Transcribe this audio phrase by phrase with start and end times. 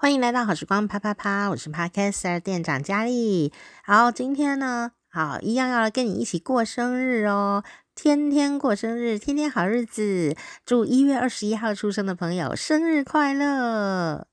[0.00, 3.52] 欢迎来到好时光啪啪啪，我是 Podcaster 店长佳丽。
[3.82, 7.64] 好，今天呢，好一样要来跟你一起过生日哦，
[7.96, 10.36] 天天过生日，天天好日子。
[10.64, 14.28] 祝一月二十一号出生的朋友生日快乐！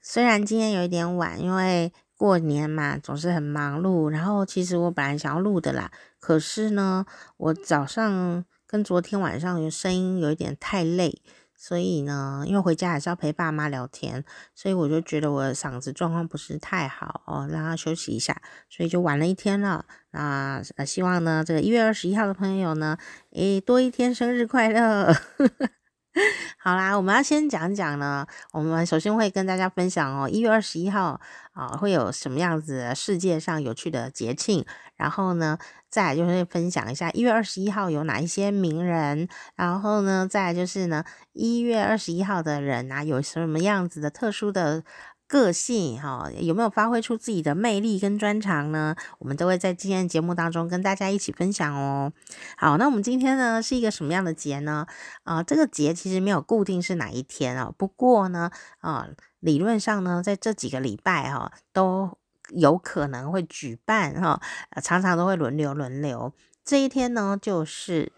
[0.00, 4.08] 虽然今天有一点晚，因为过年嘛，总是很忙碌。
[4.08, 5.90] 然后其实我本来想要录的啦，
[6.20, 7.04] 可是呢，
[7.36, 11.20] 我早上跟昨天晚上的声音有一点太累。
[11.64, 19.84] 所以呢，因为回家还是要陪爸妈聊天，所以我就觉得我的嗓子状况不是太好哦，让他休息一下，所以就玩了一天了。
[20.10, 22.98] 那呃，希望呢，这个一月二十一号的朋友呢，
[23.30, 25.14] 诶，多一天生日快乐。
[26.58, 31.18] 好啦，我们要先讲讲呢，我们首先会跟大家分享哦，一月二十一号
[31.52, 34.64] 啊，会有什么样子世界上有趣的节庆，
[34.96, 41.02] 然后呢，再就是分享一下一月二十一号有哪一些名人，然后呢，再就是呢，
[41.32, 44.84] 一月二十一号的人啊，有什么样子的特殊的
[45.32, 48.94] 个性哈，有没有发挥出自己的魅力跟专长呢？
[49.18, 52.12] 我们都会在今天的节目当中跟大家一起分享哦。
[52.58, 54.86] 好，那我们今天呢是一个什么样的节呢？
[55.22, 59.08] 啊、呃，这个节其实没有固定是哪一天哦，不过呢，啊、
[59.40, 62.18] 理论上呢，在这几个礼拜哈都。
[62.54, 64.38] 有可能会举办哈，
[64.82, 66.34] 常常都会轮流轮流。
[66.62, 68.12] 这一天呢，就是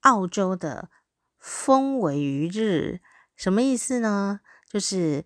[0.00, 0.88] 澳洲的
[1.38, 3.00] 风鮪鱼日，
[3.36, 4.40] 什么意思呢？
[4.68, 5.24] 就是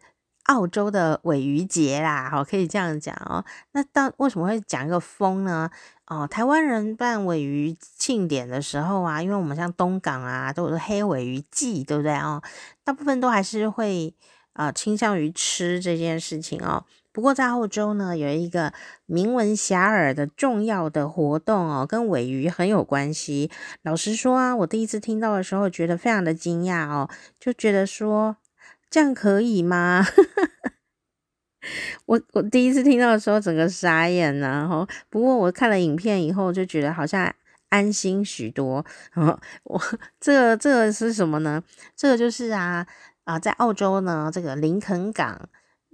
[0.52, 3.42] 澳洲的尾鱼节啦，好，可以这样讲哦。
[3.72, 5.70] 那当为什么会讲一个风呢？
[6.06, 12.42] 哦，台湾人办尾鱼庆典的时候啊，因为我们像东港啊，都有黑尾鱼季，对不对哦？
[12.84, 14.14] 大部分都还是会
[14.52, 16.84] 啊倾向于吃这件事情哦。
[17.12, 18.74] 不过在澳洲呢，有一个
[19.06, 23.50] 名闻遐迩的重要的活动哦，跟尾鱼很有关系。
[23.82, 27.08] 老实说啊，我第一次听到的时候，觉得非常的惊讶哦，
[27.40, 28.36] 就觉得说
[28.92, 30.06] 这样可以吗？
[32.04, 37.34] 我我第一次听到的时候，整个傻眼了，然后不过我看了影片以后，就觉得好像
[37.70, 38.84] 安心许多。
[39.14, 39.80] 哦，我
[40.20, 41.62] 这个这个是什么呢？
[41.96, 42.86] 这个就是啊
[43.24, 45.48] 啊，在澳洲呢，这个林肯港。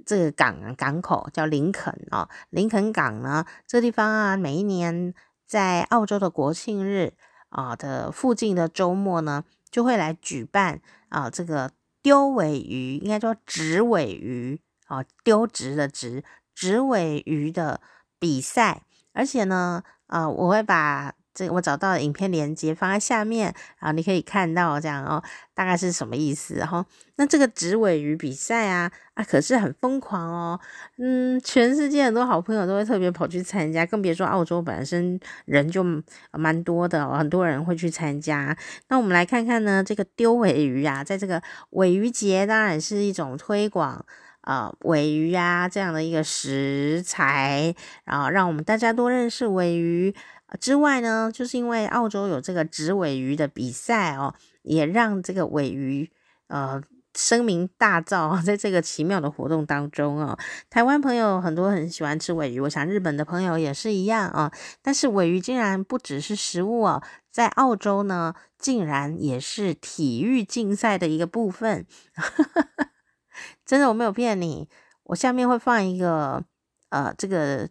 [0.07, 5.13] 这个港港口叫林肯哦，林肯港呢，这地方啊，每一年
[5.47, 7.13] 在澳洲的国庆日
[7.51, 10.81] 啊的附近的周末呢，就会来举办
[11.11, 11.73] 啊这个
[12.09, 16.25] 丢尾鱼，应该说直尾鱼啊，丢直的直，
[16.55, 17.83] 直尾鱼的
[18.19, 21.18] 比赛，而且呢，啊我会把。
[21.39, 25.23] 这我找到影片连接放在下面啊，你可以看到这样哦，
[25.55, 26.85] 大概是什么意思哈？
[27.15, 30.61] 那这个掷鮪鱼比赛啊啊，可是很疯狂哦，
[30.97, 35.85] 嗯，全世界很多好朋友都会特别跑去参加，更别说澳洲本身人就
[36.33, 38.57] 蛮多的，很多人会去参加。
[38.89, 41.41] 那我们来看看呢，这个丢尾鱼啊，在这个
[41.71, 44.05] 尾鱼节当然是一种推广
[44.41, 50.15] 啊，尾鱼啊这样的一个食材，然后让我们大家多认识尾鱼。
[50.59, 56.11] 之外呢，就是因为澳洲有这个纸尾鱼的比赛哦，也让这个尾鱼
[56.47, 56.83] 呃
[57.15, 60.39] 声名大噪， 在这个奇妙的活动当中哦，
[60.71, 64.51] 台湾朋友很多很喜欢吃尾鱼，我想日本的朋友也是一样啊。
[64.81, 71.85] 但是尾鱼竟然不只是食物哦，在澳洲呢，竟然也是体育竞赛的一个部分。
[73.67, 74.67] 真的，我没有骗你，
[75.03, 76.43] 我下面会放一个
[76.89, 77.69] 呃这个。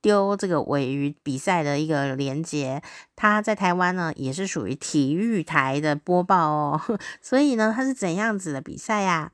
[0.00, 2.82] 丢这个鮪鱼比赛的一个连接，
[3.16, 6.80] 它在台湾呢也是属于体育台的播报哦，
[7.20, 9.32] 所以呢，它是怎样子的比赛呀？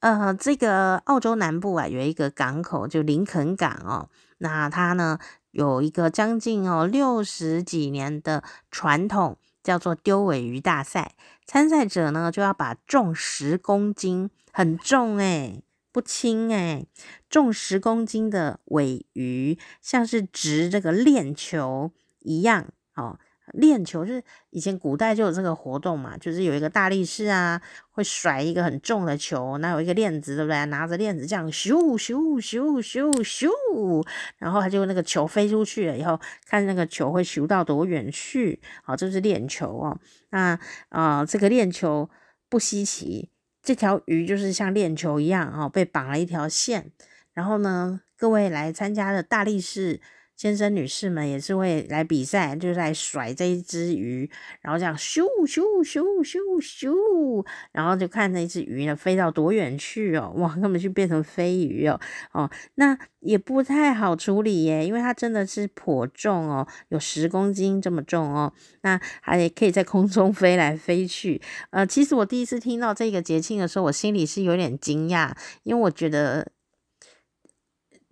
[0.00, 5.18] 呃，这个澳洲南部啊有一个港口，就林肯港哦，那它呢
[5.50, 11.12] 有一个将近哦六十几年的传统，叫做丢鮪鱼大赛，
[11.46, 15.62] 参赛者呢就要把重十公斤，很重诶
[15.94, 16.88] 不轻诶，
[17.30, 22.66] 重十公斤的尾鱼，像是执这个链球一样
[22.96, 23.16] 哦。
[23.52, 30.64] 链球是以前古代就有这个活动嘛，就是有一个大力士啊，会甩一个很重的球，那有一个链子，对不对？
[30.64, 34.04] 拿着链子这样咻咻咻咻咻，
[34.38, 38.60] 然后他就那个球飞出去了以后，看那个球会咻到多远去。
[38.82, 39.96] 好，这是链球哦。
[40.30, 40.58] 那
[40.88, 42.10] 啊、呃，这个链球
[42.48, 43.30] 不稀奇。
[43.64, 46.92] 这条鱼就是像链球一样哦，被绑了一条线。
[47.32, 50.02] 然后呢，各位来参加的大力士
[50.36, 54.28] 先生女士们也是会来比赛，就是来甩这一只鱼，
[54.60, 62.00] 然后这样咻咻咻咻咻，然后就看那只鱼呢飞到多远去哦，哇，根本就变成飞鱼哦，
[62.32, 68.52] 哦，那也不太好处理耶，因为它真的是颇重哦，有十公斤这么重哦，
[68.82, 71.40] 那还可以在空中 飞来飞去。
[71.70, 75.32] 呃，其实我第一次听到这个节庆的时候，我心里是有点惊讶，
[75.62, 76.53] 因为我觉得。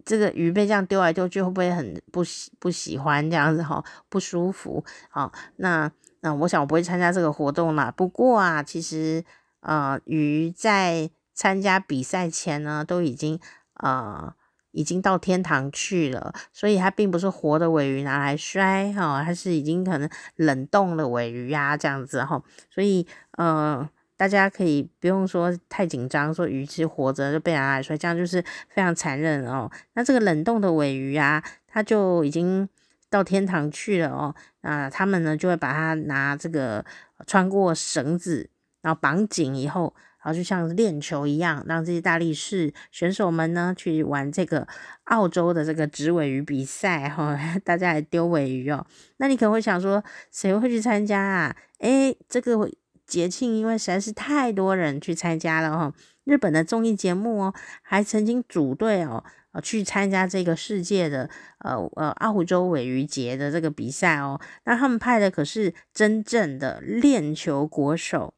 [0.05, 3.83] 这个鱼被这样丢来丢去，会不会很不喜不喜欢这样子哈？
[4.09, 4.85] 不舒服。
[5.11, 5.91] 好，那
[6.21, 7.93] 那我想我不会参加这个活动啦。
[7.97, 9.25] 不过啊，其实
[9.61, 13.39] 呃，鱼在参加比赛前呢，都已经
[13.75, 14.33] 呃
[14.71, 22.43] 已经到天堂去了，所以它并不是活的尾鱼拿来摔哈，它是已经可能冷冻的尾鱼呀这样子哈。
[22.71, 23.07] 所以
[23.39, 23.89] 呃。
[24.17, 29.69] 大家可以不用说太紧张，说鱼是活着就被拿来摔，这样就是非常残忍哦。
[29.95, 32.69] 那这个冷冻的尾鱼啊，它就已经
[33.11, 34.33] 到天堂去了哦。
[34.61, 36.85] 那他们呢就会把它拿这个
[37.27, 38.49] 穿过绳子，
[38.83, 39.93] 然后绑紧以后，
[40.23, 44.69] 然后就像链球一样，让这些大力士选手们呢去玩这个
[45.05, 47.37] 澳洲的这个纸尾鱼比赛哈。
[47.65, 48.87] 大家来丢尾鱼哦。
[49.17, 51.57] 那你可能会想说，谁会去参加啊？
[51.79, 52.71] 诶，这个。
[53.07, 55.95] 节庆因为实在是太多人去参加了哈，
[56.25, 59.23] 日本的综艺节目哦，还曾经组队哦，
[59.63, 61.29] 去参加这个世界的
[61.59, 68.33] 呃呃澳洲鮪鱼节的这个比赛哦，那他们派的可是真正的链球国手，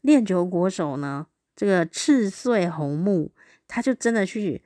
[0.00, 3.30] 链球国手呢，这个赤穗红木，
[3.68, 4.62] 他就真的去，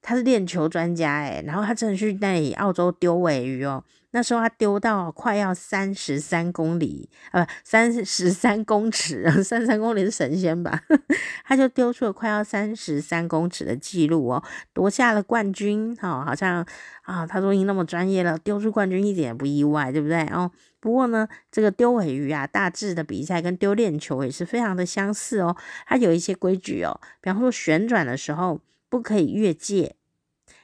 [0.00, 3.82] 他是链球专家诶，然后他真的去那里澳洲丢鮪鱼哦。
[4.14, 10.80] 那时候他丢到快要三十三公里，呃，三十三公尺， 三十三公里是神仙吧？
[11.44, 15.96] 他就丢出了快要三十三公尺的记录哦，夺下了冠军。
[15.96, 16.64] 哈、哦，好像
[17.02, 20.24] 啊，他都已经那么专业了，丢出冠军一点也不意外，对不对？
[20.28, 25.56] 哦，不过呢，这个丢尾鱼啊，大致的比赛跟丢链球也是非常的相似哦。
[25.88, 29.96] 它有一些规矩哦，比方说旋转的时候不可以越界，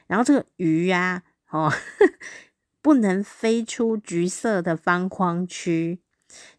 [0.07, 1.73] 然后这个鱼呀、啊，哦。
[2.81, 5.99] 不能飞出橘色的方框区，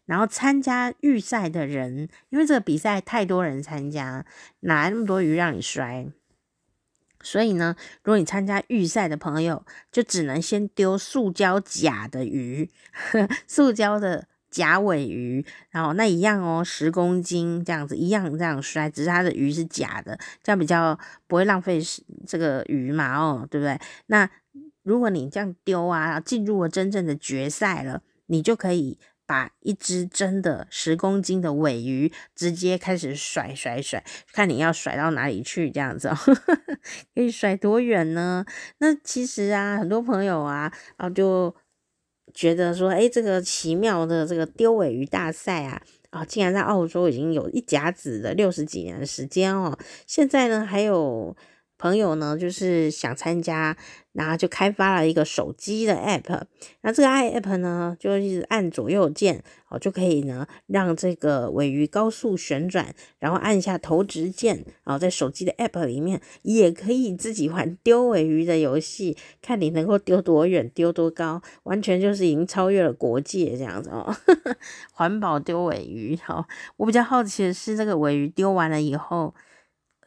[0.05, 4.25] 然后参加预赛的人，因为这个比赛太多人参加，
[4.61, 6.07] 哪来那么多鱼让你摔？
[7.21, 12.69] 所以呢，如果你参加预赛的朋友，就只能先丢塑胶假的鱼，
[13.47, 20.97] 塑胶的假尾鱼，然后那一样哦，十公斤这样子，一样这样摔，只是它的鱼是假的，这样比较
[21.27, 21.81] 不会浪费
[22.27, 23.77] 这个鱼嘛，哦，对不对？
[24.05, 24.29] 那。
[24.83, 34.03] 如果你这样丢啊，进入了真正的决赛了，你就可以把一只真的十公斤的尾鱼直接开始甩甩甩，
[34.33, 36.17] 看你要甩到哪里去，这样子哦，
[37.15, 38.45] 可以甩多远呢？
[38.79, 41.55] 那其实啊，很多朋友啊啊就
[42.33, 51.33] 觉得说，诶，这个奇妙的这个丢尾鱼大赛啊啊，竟然在澳洲已经有一甲子的六十几年的时间哦，现在呢还有。
[51.75, 53.75] 朋友呢，就是想参加，
[54.13, 56.43] 然后就开发了一个手机的 app。
[56.81, 74.15] 那这个 app 呢，就一直按左右键哦，就可以呢让这个尾鱼高速旋转，然后按下投掷键，然后在手机的 app 里面也可以自己玩丢尾鱼的游戏，看你能够丢多远、丢多高，完全就是已经超越了国界这样子哦。
[74.93, 76.45] 环保丢尾鱼，好，
[76.77, 79.33] 我比较好奇的是，这个尾鱼丢完了以后。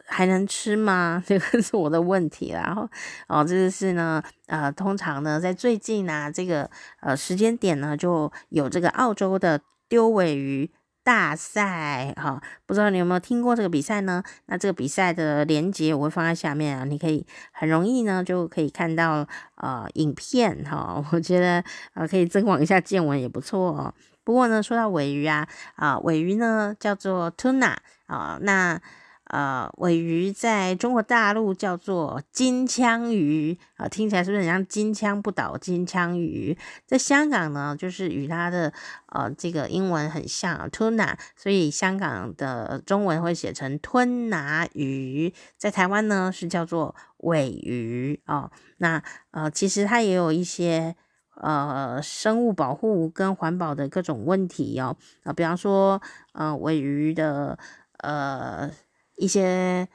[0.07, 1.21] 还能吃吗？
[1.27, 2.51] 这个是我的问题。
[2.51, 2.89] 然后
[3.27, 6.69] 哦，这个是呢，呃，通常呢，在最近呢、啊，这个
[7.01, 10.71] 呃时间点呢，就有这个澳洲的丢尾鱼
[11.03, 14.23] 大赛哈、不知道你有没有听过这个比赛呢？
[14.47, 23.93] 那这个比赛的链接我会放在下面啊，你可以很容易呢就可以看到呃影片哈、 我觉得呃可以增广一下见闻也不错哦。
[24.23, 27.75] 不过呢，说到尾鱼啊，啊、呃，鮪鱼呢叫做 tuna
[28.07, 28.81] 啊、那。
[29.29, 36.57] 呃，尾鱼在中国大陆叫做金枪鱼啊，听起来是不是很像金枪不倒金枪鱼？
[36.85, 38.71] 在香港呢，就是与它的
[39.07, 45.33] 呃这个英文很像，tuna，所以香港的中文会写成吞拿鱼。
[45.57, 48.49] 在台湾呢，是叫做尾鱼哦。
[48.77, 50.95] 那呃，其实它也有一些
[51.35, 54.95] 呃生物保护跟环保的各种问题哦。
[55.23, 57.59] 啊、比方说呃尾鱼的
[57.97, 58.71] 呃。
[59.17, 59.89] 一些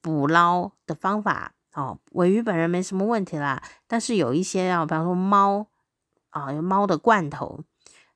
[0.00, 5.66] 捕捞的方法哦，尾鱼本人没什么问题啦，但是有一些啊，比方说猫
[6.30, 7.64] 啊，有猫的罐头，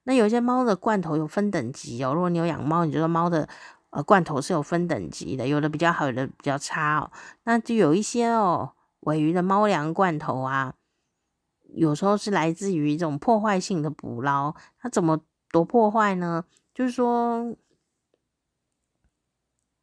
[0.04, 2.14] 那有一些猫的罐头有分等级哦。
[2.14, 3.48] 如果你有养猫，你觉得猫的
[3.90, 7.10] 呃罐头是有分等级的，有的比较好，有的比较差哦。
[7.44, 10.74] 那就有一些哦，尾鱼的猫粮罐头啊，
[11.74, 14.54] 有时候是来自于一种破坏性的捕捞。
[14.78, 16.44] 它怎么多破坏呢？
[16.74, 17.56] 就是说。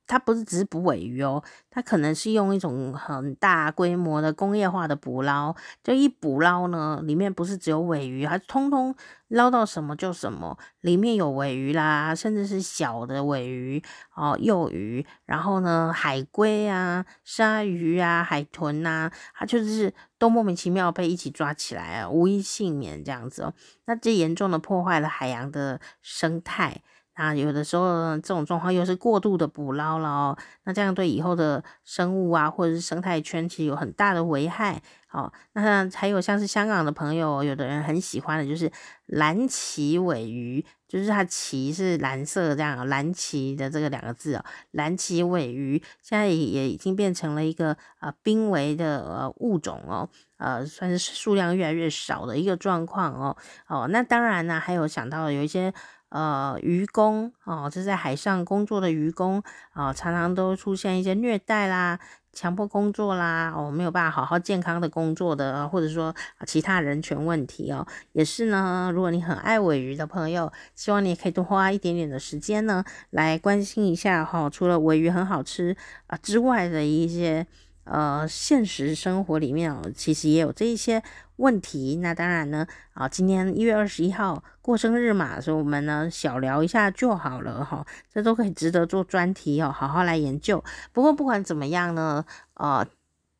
[0.07, 8.95] 它不是只是捕尾鱼哦，它可能是用一种很大规模的工业化的捕捞，就一捕捞呢，里面不是只有尾鱼，它通通
[9.27, 13.83] 捞到什么就什么，里面有尾鱼啦，甚至是小的尾鱼
[14.15, 23.53] 哦，幼鱼，然后呢，海龟啊、鲨鱼啊、海豚呐、啊，它就是都莫名其妙被一起抓起来啊，无一幸免这样子哦，
[23.85, 26.81] 那这严重的破坏了海洋的生态。
[27.17, 34.81] 啊，有的时候这种状况又是过度的捕捞了哦，那这样对以后的生物啊，或者是生态圈，其实有很大的危害。
[35.07, 38.71] 好，那还有像是香港的朋友，有的人很喜欢的就是
[39.07, 50.07] 蓝鳍尾鱼，就是它鳍是蓝色这样，蓝鳍的这个两个字哦，蓝鳍尾鱼现在也已经变成了一个呃濒危的呃物种哦，
[50.37, 53.35] 呃算是数量越来越少的一个状况哦。
[53.67, 55.73] 哦，那当然呢，还有想到有一些。
[56.09, 61.99] 呃，渔工哦，这在海上工作的渔工啊，常常都出现一些虐待啦、
[62.31, 68.89] 强迫工作啦，哦，没有办法好好健康的工作的，或者说其他人权问题哦，也是呢。
[68.93, 74.49] 如果你很爱尾鱼的朋友，希望你也可以多花一点点的时间呢，来关心一下哈、哦。
[74.49, 75.75] 除了尾鱼很好吃
[76.07, 77.45] 啊之外的一些。
[77.89, 81.01] 呃，现实生活里面哦，其实也有这一些
[81.37, 81.95] 问题。
[82.01, 87.85] 那当然呢，啊，今天一月二十一号过生日嘛，所以我们呢小聊一下就好了哈。
[88.11, 90.63] 这都可以值得做专题哦，好好来研究。
[90.91, 92.25] 不过不管怎么样呢，
[92.55, 92.85] 呃，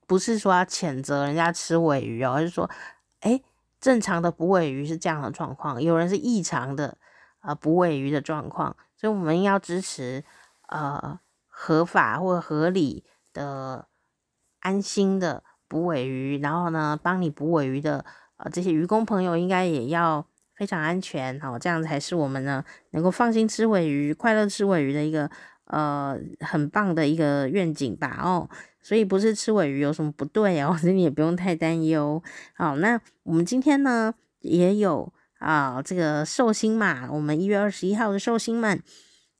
[0.07, 2.69] 不是说要谴责人家吃尾鱼哦，而是说，
[3.21, 3.43] 诶，
[3.81, 6.97] 正常的捕尾鱼是这样的状况，有人是异常的
[7.39, 10.23] 啊捕尾鱼的状况，所以我们要支持
[10.69, 13.87] 呃合法或合理的。
[14.59, 18.03] 安心的捕尾鱼，然后呢，帮你捕尾鱼的
[18.37, 25.29] 呃这些渔工朋友应该也要非常安全，好，这样才是我们呢能够放心吃尾鱼、快乐吃尾鱼的一个
[25.65, 28.49] 呃很棒的一个愿景吧哦。
[28.81, 32.23] 所以不是吃尾鱼有什么不对哦，所以你也不用太担忧。
[32.53, 38.81] 好，那我们今天呢也有啊这个寿星嘛，我们一月二十一号的寿星们。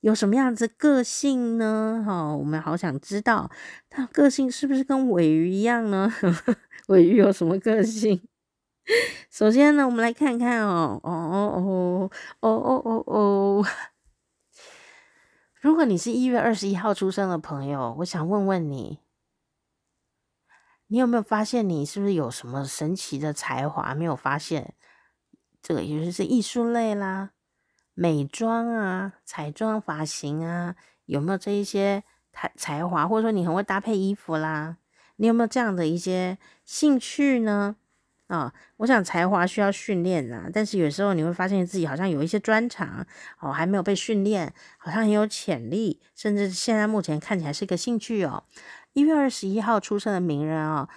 [0.02, 2.04] 有什么样子个性呢？
[2.06, 3.50] 哈、我们好想知道，
[3.90, 6.14] 他个性是不是跟鮪鱼一样呢？
[6.88, 8.22] 鮪鱼有什么个性？
[9.30, 13.66] 首先呢，我们来看看哦，哦哦哦哦哦哦，
[15.60, 19.00] 如果你是一月二十一号出生的朋友，我想问问你，
[20.88, 23.94] 你有没有发现你是不是有什么神奇的才华？
[23.94, 24.76] 没有发现？
[25.62, 27.32] 这个也就是艺术类啦。
[28.00, 30.76] 美妆啊，彩妆、发型啊，
[31.08, 33.08] 有没有这一些才才华？
[33.08, 34.78] 或者说你很会搭配衣服啦，
[35.16, 37.76] 你有没有这样的一些兴趣呢？
[38.28, 43.04] 啊、我想才华需要训练啊，但是有时候你会发现自己好像有一些专长
[43.40, 48.44] 哦，还没有被训练，好像很有潜力，甚至现在目前看起来是一个兴趣哦。
[48.94, 50.88] 一月二十一号出生的名人哦，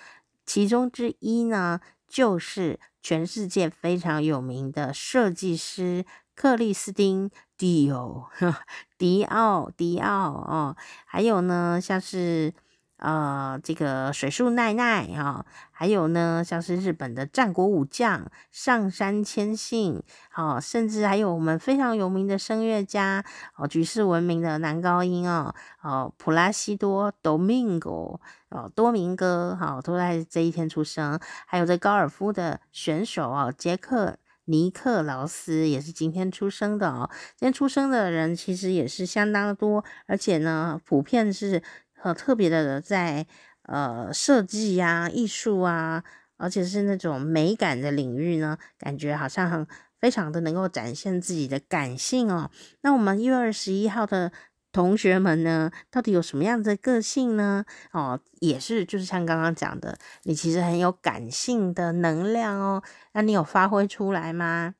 [0.44, 6.04] 其中之一呢，就是全世界非常有名的设计师。
[6.40, 7.28] 克里斯汀·
[7.58, 8.30] 迪奥，
[8.96, 12.54] 迪奥，迪奥哦，还有呢，像是
[12.96, 23.22] 呃这个水树奈奈啊，还有呢，像是日本的战国武将上杉谦信，好，甚至还有我们非常有名的声乐家
[23.56, 28.18] 哦，举世闻名的男高音哦，哦，普拉西多·多明戈
[28.48, 34.16] 哦，多明戈，好，都在这一天出生，还有这高尔夫的选手哦，杰克。
[34.50, 41.62] 尼克劳斯也是今天出生的哦，今天出生的人其实也是相当的多，而且呢，普遍是
[42.02, 43.26] 呃特别的在
[43.62, 46.02] 呃设计呀、艺术啊，
[46.36, 49.66] 而且是那种美感的领域呢，感觉好像很
[50.00, 52.50] 非常的能够展现自己的感性哦。
[52.82, 54.32] 那我们一月二十一号的。
[54.72, 57.64] 同学们呢，到底有什么样的个性呢？
[57.92, 62.82] 哦，也是，就是像刚刚讲的，你其实很有感性的能量哦。
[63.12, 64.74] 那你有发挥出来吗？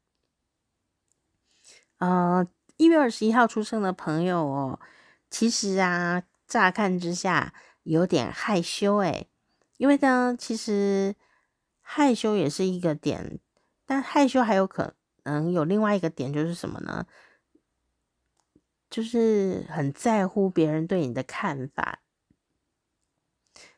[1.99, 4.81] 呃，一月二十一号出生的朋友哦，
[5.29, 9.29] 其实啊，乍看之下有点害羞诶，
[9.77, 11.15] 因为呢，其实
[11.83, 13.39] 害羞也是一个点，
[13.85, 14.95] 但害羞还有可
[15.25, 17.07] 能有另外一个点，就是什么呢？
[18.91, 22.01] 就是很在乎别人对你的看法。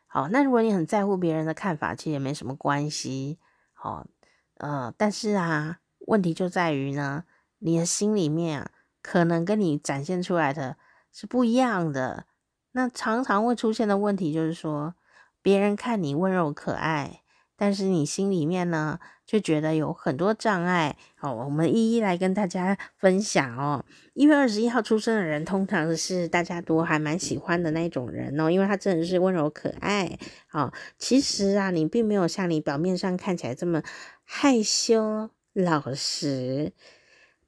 [0.07, 3.39] 好，那如果你很在乎别人的看法，其实也没什么关系。
[3.73, 4.07] 好，
[4.55, 7.25] 呃，但是啊，问题就在于呢，
[7.59, 10.77] 你的心里面啊，可能跟你展现出来的
[11.13, 12.27] 是不一样的。
[12.73, 14.95] 那常常会出现的问题就是说，
[15.41, 17.23] 别人看你温柔可爱，
[17.57, 19.01] 但是你心里面呢，
[19.33, 20.95] 就觉得有很多障碍。
[21.15, 23.83] 好，我们一一来跟大家分享哦。
[24.13, 30.19] 一月二十一号出生的人，通常是大家都还蛮喜欢的那种人哦，因为他真的是温柔可爱。
[30.53, 33.83] 哦，其实啊，你并没有像你表面上看起来这么
[34.23, 36.75] 害羞老实，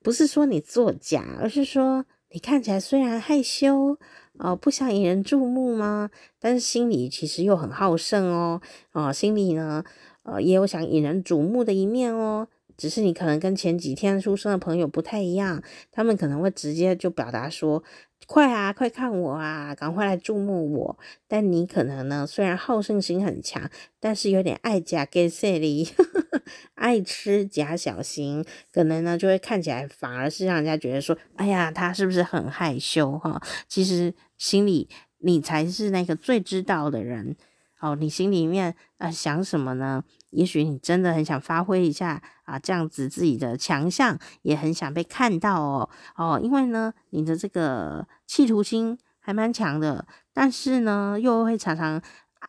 [0.02, 3.98] 不是说你作假，而是说你看起来虽然害羞。
[4.36, 6.10] 哦，不想引人注目吗？
[6.40, 8.60] 但是心里其实又很好胜哦。
[8.90, 9.84] 哦，心里呢，
[10.24, 12.48] 呃，也有想引人瞩目的一面哦。
[12.76, 15.62] 只是你可能跟前几天出生的朋友不太一样，
[15.92, 17.84] 他们可能会直接就表达说。
[18.26, 20.98] 快啊，快看我啊，赶快来注目我！
[21.28, 25.86] 但你可能呢，虽然好胜心很强，但是有点爱假给色哩，
[26.74, 33.42] 爱吃假小心，可能呢就会看起来反而是让人家觉得说，哎呀，他是不是很害羞哈？
[33.68, 34.88] 其实心里
[35.18, 37.36] 你才是那个最知道的人。
[37.84, 40.02] 哦，你心里面呃想什么呢？
[40.30, 45.90] 也许你真的很想发挥一下啊，这样子自己的强项，也很想被看到哦。
[46.16, 52.00] 哦，因为呢，你的这个企图心还蛮强的，但是呢，又会常常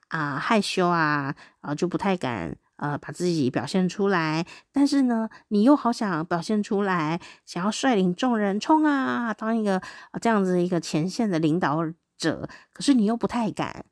[0.07, 4.45] 啊害羞啊，啊就不太敢呃把自己表现出来。
[4.71, 9.81] 但是呢，你又好想表现出来，想要率领众人冲啊，当一个
[10.21, 11.81] 这样子一个前线的领导
[12.17, 13.83] 者，可是你又不太敢。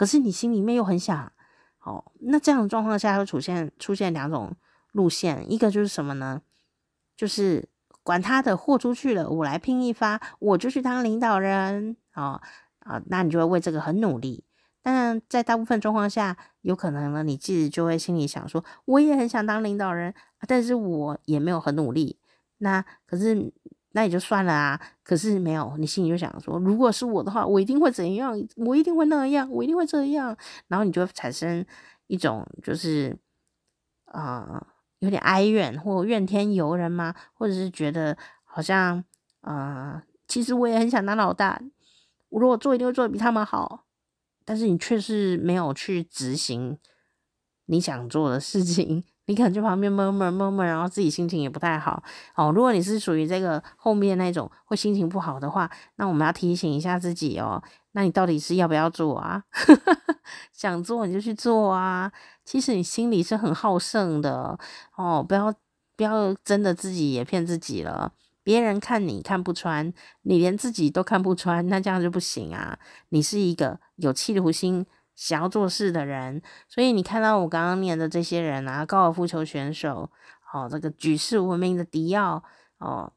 [0.00, 1.30] 可是你心里面又很想，
[1.84, 4.56] 哦，那这样的状况下会出现出现两种
[4.92, 6.40] 路线，一个就是什么呢？
[7.14, 7.68] 就是
[8.02, 12.40] 管他的，豁出去了，我来拼一发，我就去当领导人，哦
[12.78, 14.42] 啊，那你就会为这个很努力。
[14.80, 20.14] 但在大部分状况下，有可能呢，你自己就会心里想说，我也很想当领导人，
[20.48, 22.18] 但是我也没有很努力。
[22.56, 23.52] 那可是。
[23.92, 30.36] 那也就算了啊，可是没有，你心里就想说，如果是我的话，我一定会怎样，我一定会那样，我一定会这样，
[30.68, 31.64] 然后你就会产生
[32.06, 33.18] 一种就是，
[34.06, 34.64] 呃，
[35.00, 39.02] 有点哀怨或怨天尤人吗，或者是觉得好像，
[39.40, 41.60] 呃，其实我也很想当老大，
[42.28, 43.86] 我如果做一定会做的比他们好，
[44.44, 46.78] 但是你却是没有去执行
[47.66, 49.04] 你想做的事情。
[49.30, 52.02] 你可能就旁边闷闷闷闷，然后自己心情也不太好
[52.34, 52.50] 哦。
[52.50, 57.62] 如果你是属于这个后面那种会心情不好的话，那我们要提醒一下自己哦。
[57.92, 59.44] 那你到底是要不要做啊？
[60.52, 62.10] 想做你就去做啊。
[62.44, 64.58] 其实你心里是很好胜的
[64.96, 65.54] 哦，不要
[65.96, 68.12] 不要真的自己也骗自己了。
[68.42, 72.76] 别人看你看不穿，你连自己都看不穿，那这样就不行啊。
[73.10, 74.84] 你是一个有企图心。
[75.20, 80.10] 想要做事的人，所以你看到我刚刚念的这些人啊，高尔夫球选手，
[80.50, 82.42] 哦，这个举世闻名的迪奥，
[82.78, 83.12] 哦，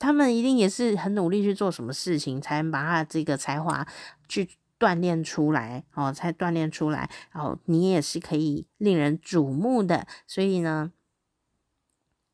[0.00, 3.86] 他们一定也是很努力去做什么事情，才能把他这个才华
[4.28, 4.48] 去
[4.80, 10.90] 锻炼出来，哦，才锻炼出来，然后你也是可以令人瞩目的，所以呢，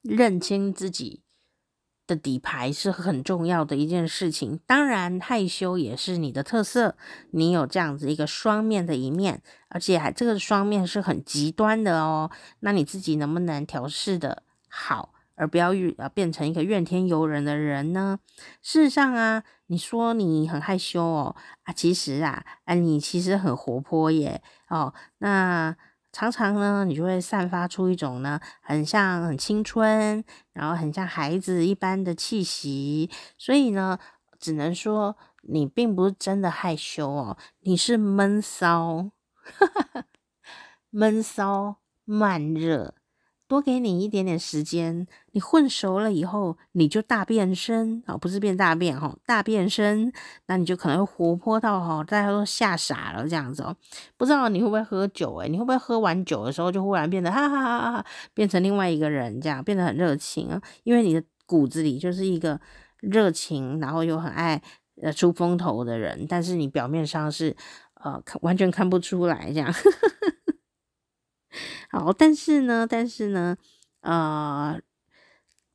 [0.00, 1.23] 认清自己
[2.06, 6.96] 的底牌是很重要的一件事情，当然害羞也是你的特色，
[7.30, 12.30] 你有这样子一个双面的一面，而且还这个双面是很极端的哦。
[12.60, 18.18] 那你自己能不能调试的好，而不要遇呃变成一个怨天尤人的人呢？
[18.60, 25.76] 事实上啊，你说你很害羞哦，啊，其实啊，啊，你其实很活泼耶，哦，那。
[26.14, 30.22] 常常呢，你就会散发出一种呢，很像很青春，
[30.53, 33.11] 然后很像孩子一般的气息。
[33.37, 33.98] 所以呢，
[34.38, 39.11] 只能说你并不是真的害羞哦，你是闷骚，
[40.90, 42.94] 闷骚慢热。
[43.46, 50.12] 多给你一点点时间，你混熟了以后，你就大变身啊，不是变大变哈，大变身，
[50.46, 53.76] 那你就可能会活泼到哈，大家都吓傻了这样子哦。
[54.16, 60.61] 不知道你会不会喝酒诶，你会不会喝完酒的时候就忽然变得哈哈哈哈，变成另外一个人这样，变得很热情啊？
[60.83, 62.59] 因为你的骨子里就是一个
[63.00, 64.62] 热情，然后又很爱
[65.02, 67.54] 呃出风头的人，但是你表面上是
[68.02, 69.70] 呃看完全看不出来这样。
[69.70, 70.35] 呵 呵
[71.90, 73.56] 好，但是呢，但是呢，
[74.00, 74.80] 呃，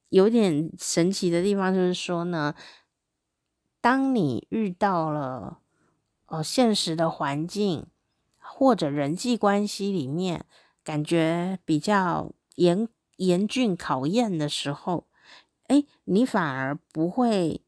[0.09, 2.55] 有点神奇的地方就是说呢，
[3.81, 5.59] 当你遇到了
[6.25, 7.87] 呃现实的环境
[8.37, 10.45] 或者人际关系里面
[10.83, 12.87] 感觉比较严
[13.17, 15.07] 严峻考验的时候，
[15.67, 17.63] 诶，你反而不会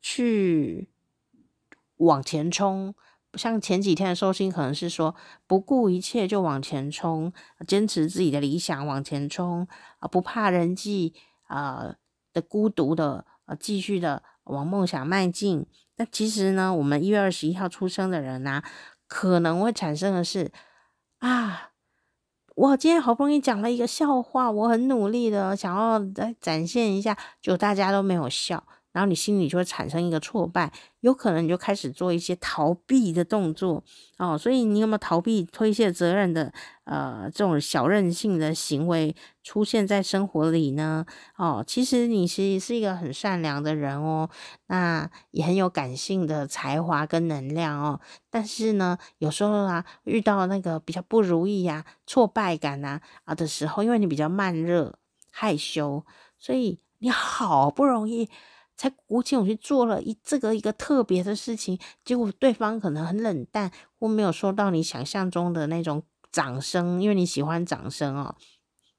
[0.00, 0.88] 去
[1.96, 2.94] 往前冲。
[3.38, 5.14] 像前几天的寿星可能是说
[5.46, 7.32] 不顾一切就往前冲，
[7.66, 9.66] 坚持自己的理想往前冲
[10.00, 11.14] 啊，不怕人际
[11.46, 11.94] 啊
[12.32, 15.64] 的孤独的啊，继续的往梦想迈进。
[15.96, 18.62] 那其实呢，我们一月二十一号出生的人呢、
[19.06, 20.52] 可能会产生的是
[21.18, 21.70] 啊，
[22.54, 28.64] 我今天好不容易讲了一个笑话，我很努力的想要再展现一下，就大家都没有笑。
[28.98, 33.84] 然后你心里就会产生一个挫败，有可能你就开始做一些逃避的动作
[34.16, 34.36] 哦。
[34.36, 41.06] 所以你有没有逃避、推卸责任的呃这种小任性的行为出现在生活里呢？
[41.36, 44.28] 哦，其实你其实是一个很善良的人哦，
[44.66, 48.00] 那也很有感性的才华跟能量哦。
[48.28, 54.98] 但是呢，有时候啊遇到那个比较不如意呀、挫败感呐啊的时候，因为你比较慢热、
[55.30, 56.04] 害羞，
[56.36, 58.28] 所以你好不容易。
[58.78, 68.36] 才鼓起勇气做了一这个一个特别的事情，结果对方可能很冷淡，或没有收到你想象中的那种掌声，因为你喜欢掌声哦，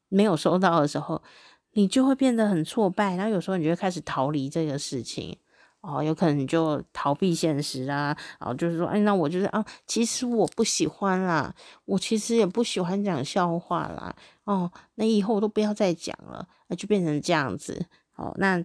[0.09, 1.23] 没有收到的时候，
[1.71, 5.37] 你就会变得很挫败，然后有时候你就会开始逃离这个事情
[5.79, 14.13] 哦，有可能就逃避现实啊，哦，就是说，哎，那我就是啊，其实我不喜欢啦，我其实也不喜欢讲笑话啦，
[14.43, 17.85] 哦，那以后我都不要再讲了，那就变成这样子，
[18.17, 18.61] 哦，那。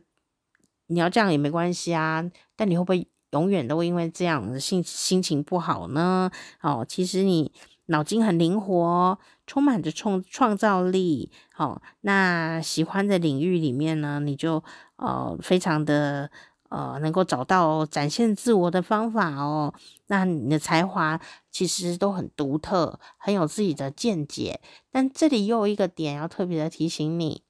[0.86, 2.24] 你要这样也没关系啊，
[2.56, 6.30] 但你会不会永远都会因为这样的心心情不好呢？
[6.60, 7.50] 哦，其实你
[7.86, 11.30] 脑筋很灵活，充满着创创造力。
[11.56, 14.62] 哦，那喜欢的领域里面呢，你就
[14.96, 16.30] 呃非常的
[16.68, 19.74] 呃能够找到展现自我的方法哦。
[20.06, 21.20] 那你的才华
[21.50, 24.60] 其实都很独特，很有自己的见解。
[24.90, 27.42] 但这里又有一个点要特别的提醒你。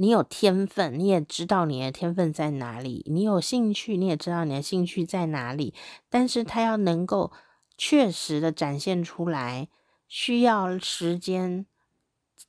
[0.00, 5.74] 你有天分，你也知道你的天分在哪里；你有兴趣，你也知道你的兴趣在哪里。
[6.08, 7.30] 但是，他要能够
[7.76, 9.68] 确实的展现出来，
[10.08, 11.66] 需要时间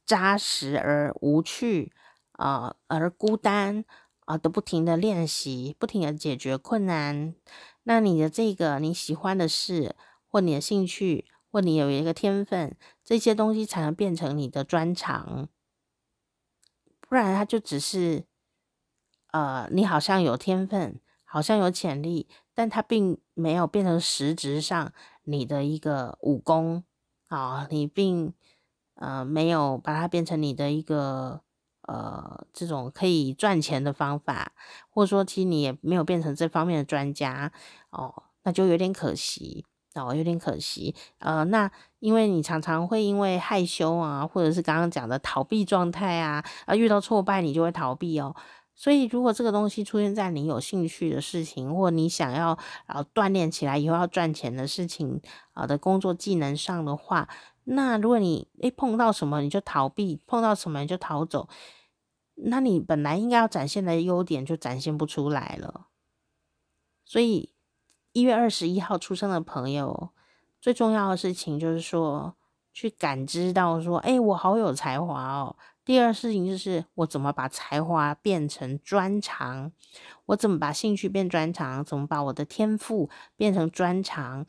[0.05, 1.91] 扎实而无趣
[2.31, 3.83] 啊、而孤单
[4.23, 7.35] 啊，都、不停的练习，不停的解决困难。
[7.83, 15.49] 那你的这个你喜欢的事，或你的兴趣，或你有一个天分，这些东西才能变成你的专长。
[17.12, 18.24] 不然，他就只是，
[19.34, 24.93] 呃，你好像有天分，好像有潜力，但他并没有变成实质上
[25.24, 26.86] 你的一个武功
[27.28, 28.34] 啊，你并
[28.95, 31.41] 呃没有把它变成你的一个
[31.82, 34.54] 呃这种可以赚钱的方法，
[34.89, 37.52] 或者说，其实你也没有变成这方面的专家
[37.89, 39.65] 哦，那就有点可惜。
[39.95, 48.34] 哦，有点可惜，呃，那因为你常常会因为害羞啊，或者是刚刚讲的逃避状态啊，啊，遇到挫败你就会逃避哦。
[48.73, 57.27] 所以如果这个东西出现在你有兴趣的事情，或你想要啊锻炼起来以后要赚钱的事情啊的工作技能上的话，
[57.65, 61.49] 那如果你一碰到什么你就逃避，碰到什么你就逃走，
[62.36, 65.88] 那你本来应该要展现的优点就展现不出来了。
[67.04, 67.50] 所以。
[68.13, 70.10] 一月二十一号出生的朋友，
[70.60, 72.36] 最重要的事情就是说，
[72.74, 75.56] 去感知到说，哎，我好有才华哦。
[75.86, 79.71] 第二事情就是，我怎么把才华变成专长？
[80.26, 81.86] 我怎么把兴趣变专长？
[81.86, 84.45] 怎么把我的天赋变成专长？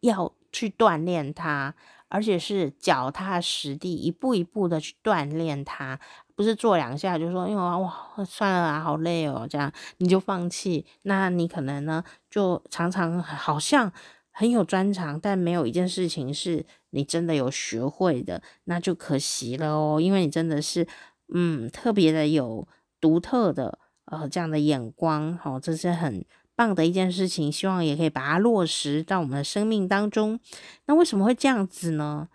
[0.00, 1.74] 要去锻炼它，
[2.08, 6.00] 而且是脚踏实地，一步一步的去锻炼它。
[6.36, 7.92] 不是做两下就说，因为哇，
[8.26, 10.84] 算了啊，好累哦，这样你就放弃。
[11.02, 13.90] 那你可能呢，就常常好像
[14.30, 19.98] 很有专长，但没有一件事情是你真的有学会的，那就可惜了哦。
[19.98, 20.86] 因为你真的是，
[21.32, 22.68] 嗯，特别的有
[23.00, 26.22] 独特的呃这样的眼光，好，这是很
[26.54, 27.50] 棒的一件事情。
[27.50, 30.38] 希望也可以把它落实到我们的生命当中。
[30.84, 32.28] 那为什么会这样子呢？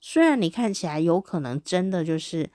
[0.00, 2.48] 虽然你看起来有可能真的就是。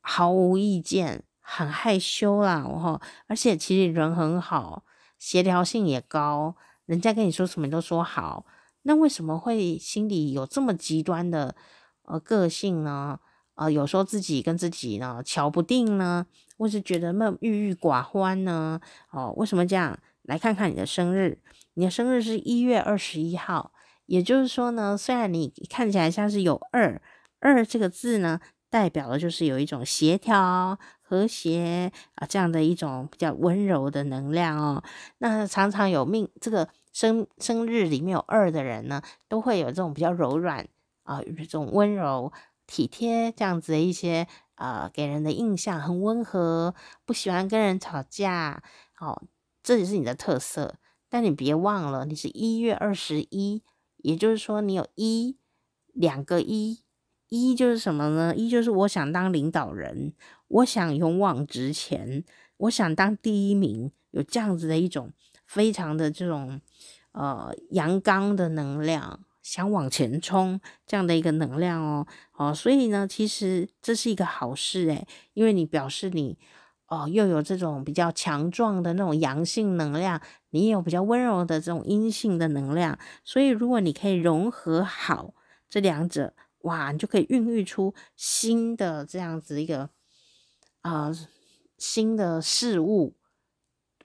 [0.00, 4.84] 毫无意见，很害羞啦，然后而且其实人很好，
[5.18, 6.56] 协调性也高，
[6.86, 8.46] 人家跟你说什么都说好，
[8.82, 11.54] 那为什么会心里有这么极端的
[12.04, 13.20] 呃个性呢？
[13.54, 18.80] 呃，有时候自己跟自己呢瞧不定呢，或是觉得那郁郁寡欢呢？
[19.10, 19.98] 哦，为什么这样？
[20.22, 21.40] 来看看你的生日，
[21.74, 23.72] 你的生日是一月二十一号，
[24.06, 27.02] 也就是说呢，虽然你看起来像是有二
[27.40, 28.40] 二这个字呢。
[28.70, 34.82] 代表的就是有一种协调、和谐啊，这样的一种比较温柔的能量哦。
[35.18, 40.66] 那常常有命这个生生日里面有二的人呢，都会有这种比较柔软
[41.04, 42.32] 啊，这种温柔
[42.66, 44.26] 体贴这样子的一些
[44.56, 46.74] 啊，给人的印象很温和，
[47.06, 48.62] 不喜欢跟人吵架。
[49.00, 49.22] 哦，
[49.62, 50.76] 这也是你的特色。
[51.08, 53.62] 但你别忘了，你是一月二十一，
[53.96, 55.38] 也就是说你有一
[55.94, 56.82] 两个一。
[57.28, 58.34] 一就是什么呢？
[58.34, 60.12] 一就是我想当领导人，
[60.48, 62.24] 我想勇往直前，
[62.56, 65.12] 我想当第一名，有这样子的一种
[65.46, 66.60] 非常的这种
[67.12, 76.38] 呃阳刚的能量，想往前冲这样的一个能量哦哦，所以呢，其实这是一个好事诶，因为你表示你
[76.86, 80.18] 哦又有这种比较强壮的那种阳性能量，
[80.50, 85.34] 你也有比较温柔的这种阴性的能量，所以如果你可以融合好
[85.68, 86.32] 这两者，
[86.62, 89.90] 哇，你就可以孕育出新的这样子一个
[90.82, 91.10] 啊、
[91.76, 93.16] 新的事物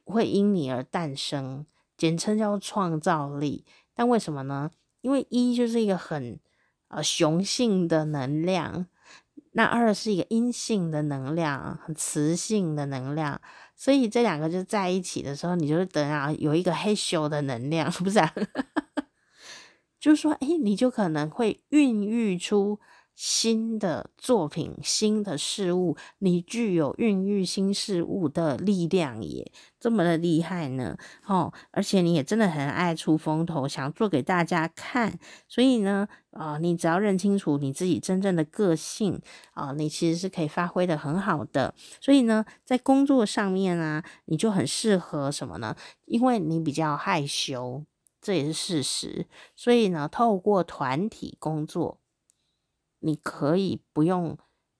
[0.03, 1.65] 会因你而诞生。
[1.95, 4.71] 简称叫创造力，但为什么呢？
[5.01, 6.39] 因为一就是一个很
[6.87, 8.87] 呃雄性的能量，
[9.51, 13.39] 那二是一个阴性的能量，很雌性的能量，
[13.75, 18.33] 所以这两个就在一起的时候，你就等下有一个嘿咻的能量， 不是啊？
[20.03, 22.81] 就是说，哎，你就可能会孕育出。
[23.15, 39.21] 新的作品，新的事物，你具有孕育新事物的力量也这么的厉害呢，哦，而且你也真的很爱出风头，想做给大家看，所以呢，啊、你只要认清楚你自己真正的个性
[39.53, 41.75] 啊、你其实是可以发挥得很好的。
[42.01, 45.75] 所以呢，在工作上面啊，你就很适合什么呢？
[46.05, 47.85] 因为你比较害羞，
[48.23, 51.99] 这也是事实，所以呢，透过团体工作。
[53.05, 54.37] 你可以不用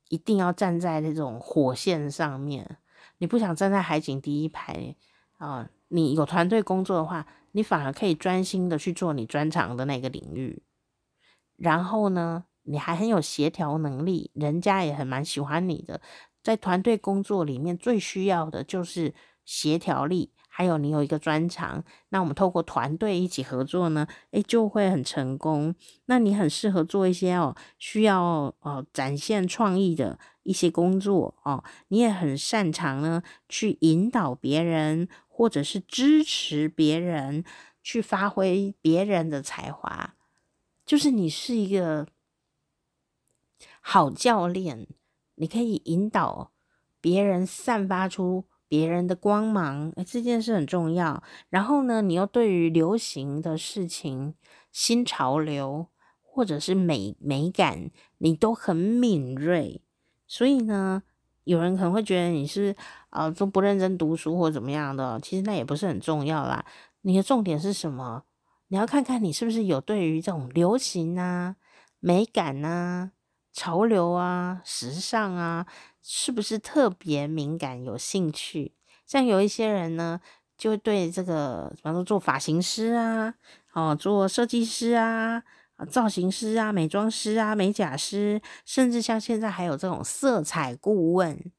[0.07, 2.77] 一定要站在那种火线上面，
[3.17, 4.95] 你不想站在海景第一排
[5.37, 10.63] 啊、你有团队工作的话，你反而可以专心的去做你专长的那个领域。
[11.57, 15.99] 然后呢，你还很有协调能力，人家也很蛮喜欢你的。
[16.41, 20.31] 在团队工作里面，最需要的就是协调力。
[20.55, 25.73] 还有你有一个专长，那我们透过团队一起合作呢，诶，就会很成功。
[26.05, 37.43] 那你很适合做一些哦，需要哦展现创意的一些工作哦，你也很擅长呢去引导别人，或者是支持别人
[37.81, 40.13] 去发挥别人的才华，
[40.85, 42.07] 就是你是一个
[43.81, 44.85] 好教练，
[45.33, 46.51] 你可以引导
[47.01, 48.45] 别人散发出。
[48.67, 51.21] 别人的光芒，诶，这件事很重要。
[51.49, 54.35] 然后呢，你又对于流行的事情、
[54.71, 55.87] 新潮流
[56.21, 59.81] 或者是美美感，你都很敏锐。
[60.27, 61.03] 所以呢，
[61.43, 62.75] 有人可能会觉得你是
[63.09, 65.19] 啊、呃，都不认真读书或怎么样的。
[65.19, 66.65] 其实那也不是很重要啦。
[67.01, 68.23] 你的重点是什么？
[68.69, 71.57] 你要看看你是不是有对于这种流行啊、
[71.99, 73.11] 美感啊。
[73.55, 75.67] 潮流啊，时尚啊，
[76.03, 78.73] 是不是特别敏感、有兴趣？
[79.07, 80.19] 像有一些人呢，
[80.57, 83.33] 就对这个，比方说做发型师啊，
[83.71, 85.43] 哦，做设计师啊，
[85.89, 91.51] 造型师啊，美妆师啊，美甲师，甚至像现在还有这种色彩顾问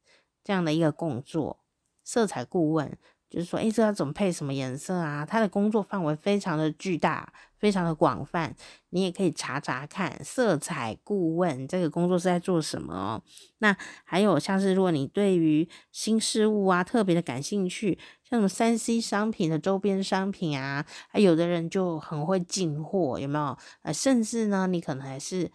[0.43, 1.65] 这样的一个工作，
[2.05, 2.99] 色彩顾问。
[3.35, 5.27] 就是说，诶，这要怎么配什么颜色啊？
[5.27, 8.55] 他的工作范围非常的巨大，非常的广泛。
[8.91, 13.23] 你也可以查查看，色彩顾问这个工作是在做什么哦。
[13.59, 23.59] 那还有像是，如果你对于新事物啊特别的感兴趣，像什么三 C 商品的周边商品啊，还有的人就很会进货，有没有？
[23.83, 25.51] 呃，甚至呢，你可能还是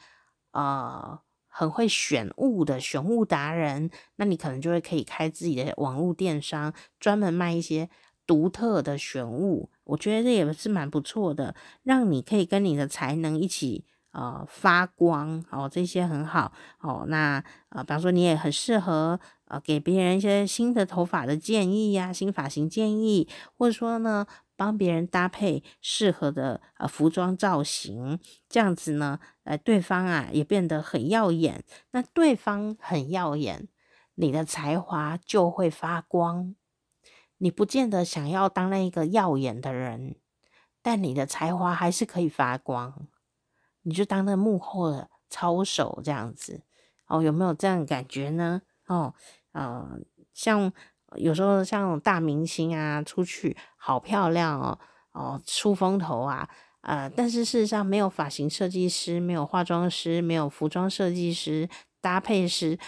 [0.51, 1.19] 呃。
[1.59, 7.89] 很会选物的选物达人，那你可能就会可以开自己的网络电商，专门卖一些
[8.25, 9.69] 独特的选物。
[9.83, 17.03] 我觉得这也是蛮不错的，让你可以跟你的才能一起呃发光哦，这些很好哦。
[17.09, 19.19] 那呃，比方说你也很适合
[19.49, 24.25] 呃给别人一些新的头发的建议呀、新发型建议，或者说呢。
[24.59, 28.19] 帮别人搭配适合的呃服装造型，
[28.49, 29.17] 这样子呢，
[29.49, 31.63] 呃，对方啊也变得很耀眼。
[31.89, 33.67] 那对方很耀眼，
[34.13, 36.53] 你的才华就会发光。
[37.39, 40.17] 你不见得想要当那一个耀眼的人，
[40.83, 43.07] 但你的才华还是可以发光。
[43.81, 46.61] 你就当那幕后的操手这样子
[47.07, 48.61] 哦，有没有这样感觉呢？
[48.85, 49.15] 哦，
[49.53, 49.99] 呃，
[50.31, 50.71] 像。
[51.15, 54.79] 有时候像大明星啊，出去好漂亮哦，
[55.11, 56.47] 哦，出风头啊，
[56.81, 61.67] 呃，但是事实上没有发型设计师，没有化妆师，没有服装设计师、
[62.01, 62.79] 搭配师，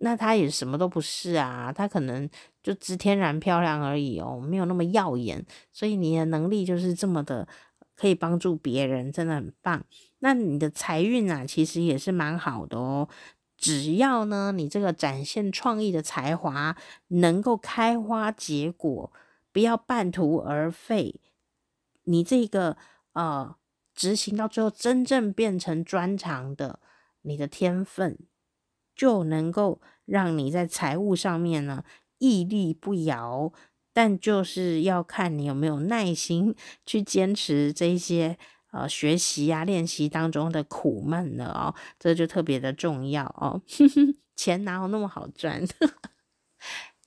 [0.00, 2.28] 那他也什么都不是啊，他可能
[2.62, 7.46] 就只天然漂亮而已哦，没有那么耀眼，所以你的能力就是这么的
[7.94, 9.84] 可以帮助别人，真的很棒。
[10.20, 13.08] 那你的财运啊，其实也是蛮好的哦。
[13.58, 16.76] 只要呢，你这个展现创意的才华
[17.08, 19.12] 能够开花结果，
[19.52, 21.20] 不要半途而废，
[22.04, 22.76] 你这个
[23.14, 23.56] 呃
[23.94, 26.78] 执行到最后真正变成专长的，
[27.22, 28.18] 你的天分
[28.94, 31.84] 就能够让你在财务上面呢
[32.18, 33.52] 屹立不摇。
[33.96, 36.52] 但就是要看你有没有耐心
[36.84, 38.36] 去坚持这些
[38.72, 43.62] 呃学习呀、练习当中的苦闷了哦，这就特别的重要哦。
[44.34, 45.62] 钱哪有那么好赚？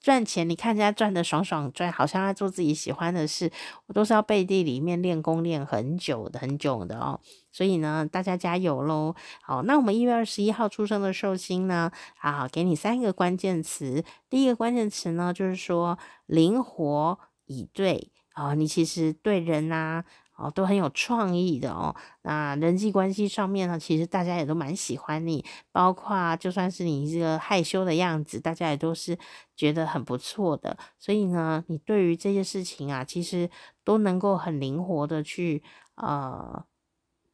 [0.08, 3.52] 赚钱，你看人家赚的爽爽赚，好像在做自己喜欢的事。
[3.88, 7.20] 我都是要背地里面练功练很久的，很久的哦。
[7.52, 9.14] 所以呢，大家加油喽！
[9.42, 11.92] 好，那我们一月二十一号出生的寿星呢，
[12.22, 14.02] 啊，给你三个关键词。
[14.30, 20.06] 第一个关键词呢，就是说灵活以对啊，你其实对人呐。
[20.38, 21.96] 哦，都很有创意的哦。
[22.22, 29.18] 那人际关系上面呢，其实大家也都蛮喜欢你，包括就算是你这个害羞的样子，大家也都是
[29.56, 30.78] 觉得很不错的。
[31.00, 33.50] 所以呢，你对于这些事情啊，其实
[33.84, 35.64] 都能够很灵活的去
[35.96, 36.64] 呃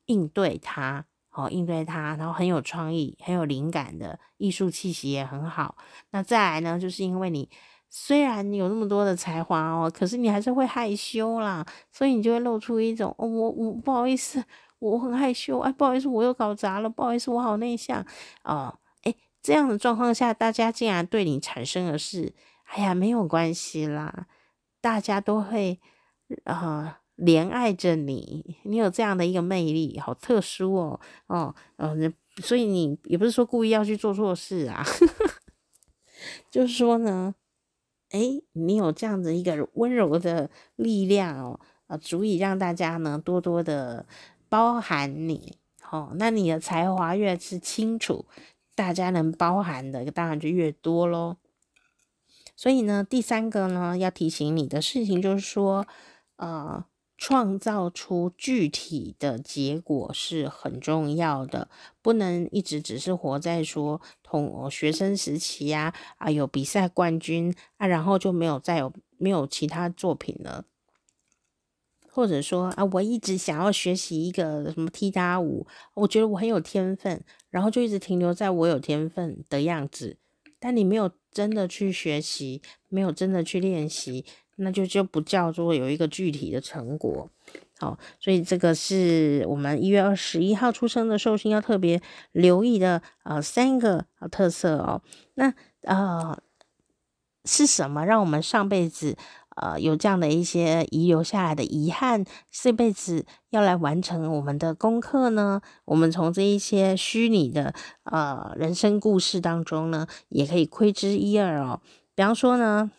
[0.05, 5.75] 应对它，哦，应对它，然后很有创意、很有灵感的艺术气息也很好。
[6.11, 7.49] 那再来呢，就是因为你。
[7.95, 14.43] 虽然你有那么多的才华哦，可是你还是会害羞啦，所以你就会露出一种哦，我我不好意思，
[14.79, 18.03] 我很害羞，哎，不好意思，我又搞砸了，不好意思，我好内向
[18.45, 24.25] 哦，哎，这样的状况下，大家竟然对你产生的是，哎呀，没有关系啦，
[24.81, 25.79] 大家都会
[26.45, 34.83] 啊、呃、怜爱着你，你有这样的一个魅力，好特殊哦，哦，嗯、呃，所以你也不是说故意要去做错事啊，
[36.49, 37.35] 就是说呢。
[38.13, 44.05] 哎，你有这样子一个温柔的力量哦，啊，足以让大家呢多多的
[44.47, 45.57] 包含你。
[45.91, 48.25] 哦，那你的才华越是清楚，
[48.73, 51.37] 大家能包含的当然就越多喽。
[52.55, 55.85] 所以呢，第三个呢要提醒你的事情就是说，
[56.37, 56.85] 呃。
[57.25, 61.69] 创造出具体的结果是很重要的，
[62.01, 70.65] 不能一直只是活在说同学生时期呀啊，啊有比赛冠军啊，然后就没有再有没有其他作品了，
[72.09, 80.17] 或者说啊我一直想要学习一个什么踢踏舞，我觉得我很有天分，然后就一直停留在我有天分的样子，
[80.59, 84.25] 但你没有真的去学习，没有真的去练习。
[84.63, 87.29] 那就就不叫做有一个具体的成果，
[87.79, 95.01] 好，所以这个是我们一月二十一号出生的寿星要特别留意的呃三个特色哦。
[95.35, 96.37] 那呃
[97.45, 99.17] 是什么让我们上辈子
[99.57, 105.61] 呃有这样的一些遗留下来的遗憾，这辈子要来完成我们的功课呢？
[105.85, 107.73] 我们从这一些虚拟的
[108.05, 111.81] 呃人生故事当中呢，也可以窥知一二哦。
[112.15, 112.91] 比方说呢。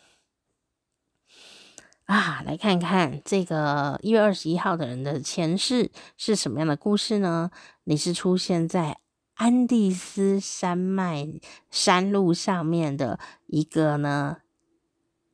[2.07, 7.51] 啊，来看看这个一月二十一号的人的前世是什么样的故事呢？
[7.85, 8.99] 你是出现在
[9.37, 11.27] 安第斯山脉
[11.71, 14.37] 山路上面的一个呢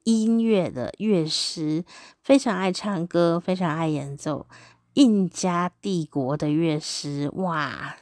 [0.05, 1.85] 音乐的乐师，
[2.23, 4.47] 非常爱唱歌，非常爱演奏，
[4.95, 7.97] 印加帝国的乐师，哇，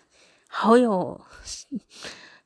[0.47, 1.23] 好有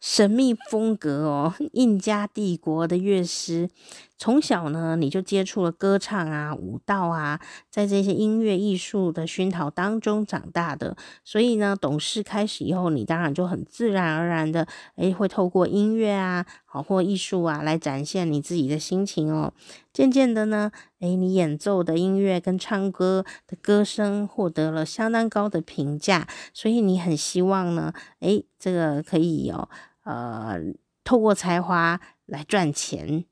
[0.01, 1.55] 神秘风格哦！
[1.73, 3.71] 印加帝国的乐师，
[4.19, 19.53] 从小呢你就接触了歌唱啊、舞蹈啊，在这些音乐艺术的熏陶当中长大的，所以呢，懂事开始以后，你当然就很自然而然的，诶，会透过音乐啊，好或艺术啊，来展现你自己的心情哦。
[19.93, 20.71] 渐渐的呢，
[21.01, 29.69] 诶，你演奏的音乐跟唱歌的歌声获得了相当高的评价，所以你很希望呢，诶，这个可以哦。
[30.05, 30.59] 呃，
[31.05, 33.25] 透过才华来赚钱，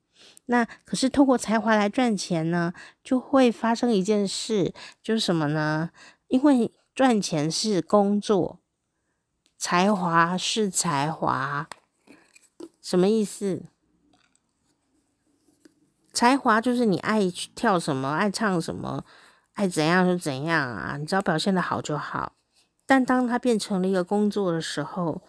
[0.50, 5.90] 那可是透过才华来赚钱呢，就会发生一件事，就是什么呢？
[6.26, 8.58] 因为赚钱是工作，
[9.56, 11.68] 才华是才华，
[12.82, 13.62] 什么意思？
[16.12, 19.04] 才华就是你爱跳什么，爱唱什么，
[19.52, 22.32] 爱怎样就怎样啊，你只要表现的好就好。
[22.84, 25.22] 但当它变成了一个工作的时候，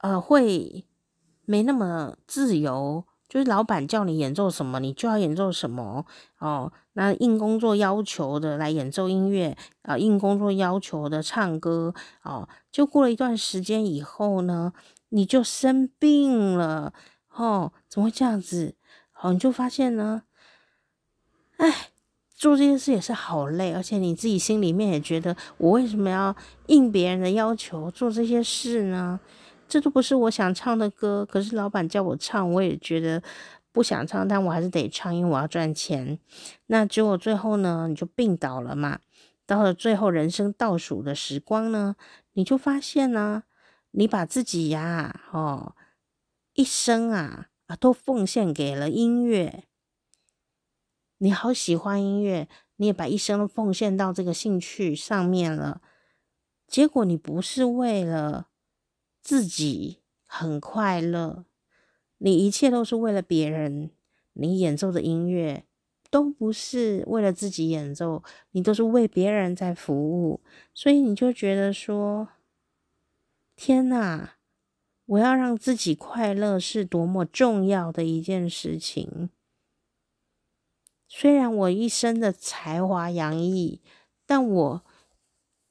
[0.00, 0.84] 呃，会
[1.46, 6.04] 没那么自由，就是老板叫你演奏什么，你就要演奏什么
[6.38, 6.72] 哦。
[6.92, 14.72] 那应工作要求的来演奏音乐，啊、呃，应工作要求的唱歌，哦，就过了一段时间以后呢，
[15.08, 16.92] 你就生病了，
[17.34, 18.76] 哦，怎么会这样子？
[19.20, 20.22] 哦，你就发现呢，
[21.56, 21.88] 哎，
[22.36, 29.18] 做这件事也是好累，而且你自己心里面也觉得，我为什么要应别人的要求做这些事呢？
[29.68, 33.22] 这都不是我想唱的歌，可是老板叫我唱，我也觉得
[33.72, 36.18] 不想唱，但我还是得唱，因为我要赚钱。
[36.66, 39.00] 那结果最后呢，你就病倒了嘛。
[39.46, 41.96] 到了最后人生倒数的时光呢，
[42.32, 43.42] 你就发现呢，
[43.90, 45.74] 你把自己呀，哦，
[46.54, 49.64] 一生啊啊都奉献给了音乐。
[51.18, 55.80] 你好喜欢音乐，你也把一生都奉献到这个兴趣上面了。
[56.66, 58.48] 结果你不是为了
[59.24, 61.46] 自己很快乐，
[62.18, 63.90] 你一切都是为了别人。
[64.34, 65.64] 你演奏的音乐
[66.10, 70.42] 都不是为了自己演奏，你都是为别人在服务，
[70.74, 72.28] 所以你就觉得说：
[73.56, 74.34] 天哪，
[75.06, 79.30] 我要让自己快乐是多么重要的一件事情。
[81.08, 83.80] 虽然我一生的才华洋溢，
[84.26, 84.84] 但我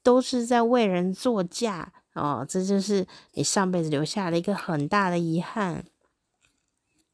[0.02, 5.84] 都是在为人作嫁哦，这就是你上辈子留下了一个很大的遗憾。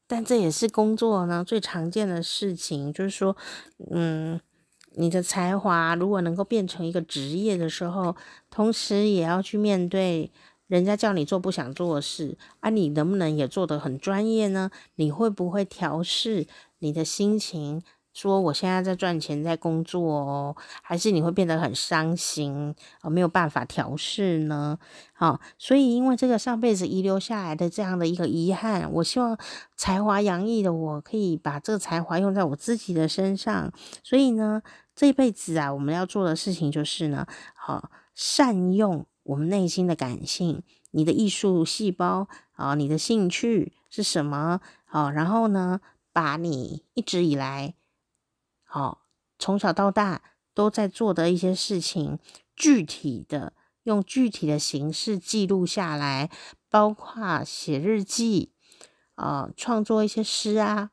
[0.07, 3.35] 但这也是工作呢最常见的事情，就是说，
[3.91, 4.39] 嗯，
[4.95, 8.15] 你的才华如果能够变成一个职业的时候，
[8.49, 10.31] 同时也要去面对
[10.67, 14.69] 人家叫你做不想做的事，啊，你能不能也做得很专业呢？
[14.95, 16.45] 你会不会调试
[16.79, 17.81] 你的心情？
[18.13, 24.77] 说我现在在赚钱，在工作哦，还是你会变得很伤心啊，没有办法调试呢？
[25.13, 29.37] 好，所以因为这个上辈子遗留下来的这样的一个遗憾，我希望
[29.75, 33.71] 才华洋溢的我可以把这个才华用在我自己的身上。
[34.03, 34.61] 所以呢，
[34.93, 44.59] 这一辈子啊，我们要做的事情就是呢，好，善用我们内心的感性，你的艺术细胞啊，你的兴趣是什么？
[44.83, 45.79] 好，然后呢，
[46.11, 47.75] 把你一直以来。
[48.73, 49.01] 好，
[49.37, 50.21] 从小到大
[50.53, 52.17] 都在做的一些事情，
[52.55, 53.51] 具体的
[53.83, 56.31] 用具体的形式记录下来，
[56.69, 58.53] 包括写日记，
[59.15, 60.91] 啊、创作一些诗啊，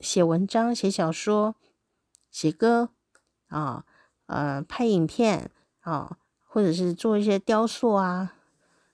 [0.00, 1.54] 写文章、写小说、
[2.32, 2.88] 写歌，
[3.46, 3.84] 啊，
[4.26, 5.52] 呃，拍影片，
[5.82, 8.34] 啊，或者是做一些雕塑啊，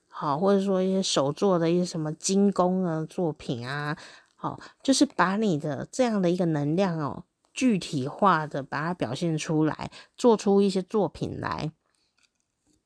[0.09, 3.97] 好，或者说一些手做的一些什么精工的作品啊，
[4.35, 7.25] 好，就是把你的这样的一个能量哦。
[7.61, 11.71] 具体化的把它表现出来，做出一些作品来。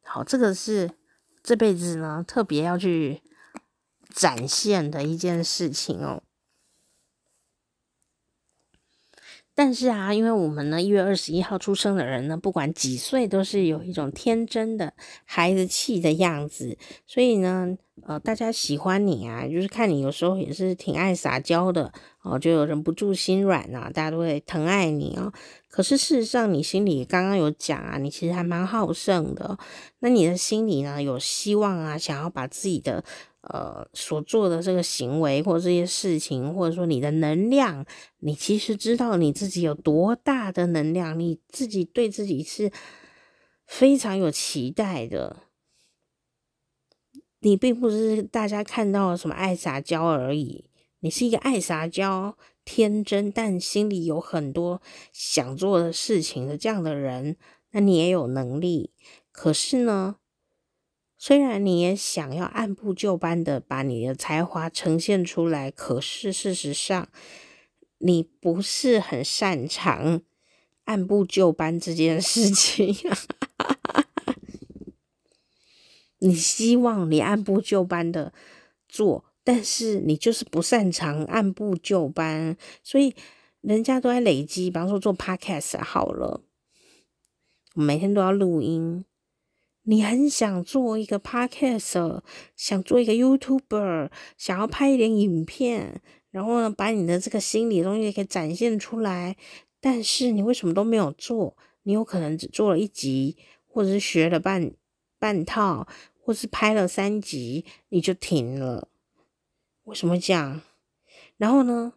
[0.02, 0.90] 好，这个是
[1.44, 3.22] 这辈子呢特别要去
[4.08, 6.23] 展现的一件事情哦。
[9.54, 14.92] 但是啊，因为我们呢一月二十一号出生的人呢，不管几岁，都是有一种天真的
[15.24, 16.76] 孩子气的样子，
[17.06, 17.76] 所以呢。
[18.08, 21.92] 呃，大家喜欢你啊，就是看你有时候也是挺爱撒娇的
[22.22, 25.32] 哦，就有忍不住心软呐，大家都会疼爱你哦。
[25.68, 29.56] 可是事实上，你心里刚刚有讲啊，你其实还蛮好胜的。
[30.00, 33.04] 那你的心里呢，有希望啊，想要把自己的
[33.48, 37.84] 呃所做的这个行为或这些事情，或者说你的能量，
[38.18, 42.70] 你其实知道你自己有多大的能量，你自己对自己是
[43.66, 45.36] 非常有期待的。
[47.40, 50.64] 你并不是大家看到什么爱撒娇而已，
[51.00, 54.80] 你是一个爱撒娇、天真，但心里有很多
[55.12, 57.36] 想做的事情的这样的人。
[57.72, 58.92] 那你也有能力，
[59.32, 60.16] 可是呢，
[61.26, 67.08] 虽然你也想要按部就班的把你的才华呈现出来，可是事实上
[67.96, 70.20] 你不是很擅长
[70.84, 72.94] 按部就班这件事情。
[76.20, 78.34] 你希望你按部就班的
[78.86, 83.14] 做，但是你就是不擅长按部就班，所以
[83.62, 84.68] 人家都在累积。
[84.70, 86.42] 比方说做 podcast 好了，
[87.76, 89.06] 我每天都要录音。
[89.84, 92.20] 你很想做一个 podcast，
[92.54, 99.36] 想做一个 YouTuber，想要拍一点影片，然后呢，把你的这个心理东西给展现出来。
[99.80, 101.56] 但是你为什么都没有做？
[101.84, 104.72] 你有可能只做了一集，或者是学了半
[105.18, 105.86] 半套。
[106.26, 108.88] 或是拍了三集你就停了，
[109.82, 110.62] 为什么这样？
[111.36, 111.92] 然后呢，